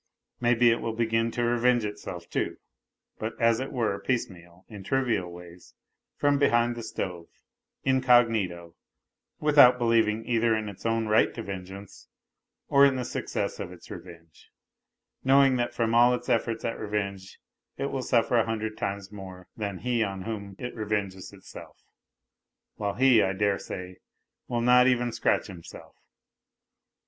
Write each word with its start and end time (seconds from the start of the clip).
Maybe 0.39 0.71
it 0.71 0.81
will 0.81 0.95
begin 0.95 1.29
to 1.29 1.43
revenge 1.43 1.85
itself, 1.85 2.27
too, 2.27 2.57
but, 3.19 3.39
as 3.39 3.59
it 3.59 3.71
were, 3.71 3.99
piecemeal, 3.99 4.65
in 4.67 4.83
trivial 4.83 5.31
ways, 5.31 5.75
from 6.17 6.39
behind 6.39 6.75
the 6.75 6.81
stove, 6.81 7.27
incognito, 7.83 8.73
without 9.39 9.77
believing 9.77 10.25
either 10.25 10.55
in 10.55 10.69
its 10.69 10.87
own 10.87 11.07
right 11.07 11.31
to 11.35 11.43
vengeance, 11.43 12.07
or 12.67 12.83
in 12.83 12.95
the 12.95 13.05
success 13.05 13.59
of 13.59 13.71
its 13.71 13.91
revenge, 13.91 14.49
knowing 15.23 15.57
that 15.57 15.71
from 15.71 15.93
all 15.93 16.15
its 16.15 16.29
efforts 16.29 16.65
at 16.65 16.79
revenge 16.79 17.37
it 17.77 17.91
will 17.91 18.01
suffer 18.01 18.37
a 18.37 18.45
hundred 18.47 18.79
times 18.79 19.11
more 19.11 19.49
than 19.55 19.77
he 19.77 20.01
on 20.01 20.23
whom 20.23 20.55
it 20.57 20.73
revenges 20.73 21.31
itself, 21.31 21.83
while 22.73 22.95
he, 22.95 23.21
I 23.21 23.33
daresay, 23.33 23.97
will 24.47 24.61
not 24.61 24.87
even 24.87 25.11
scratch 25.11 25.45
himself. 25.45 25.93